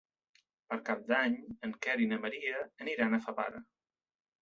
[0.71, 1.35] Per Cap d'Any
[1.69, 3.67] en Quer i na Maria aniran a Favara.